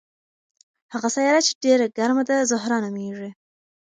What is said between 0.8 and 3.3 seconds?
هغه سیاره چې ډېره ګرمه ده زهره نومیږي.